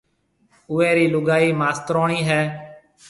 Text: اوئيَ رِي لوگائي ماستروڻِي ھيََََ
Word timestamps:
اوئيَ 0.69 0.89
رِي 0.97 1.05
لوگائي 1.13 1.49
ماستروڻِي 1.61 2.19
ھيََََ 2.29 2.41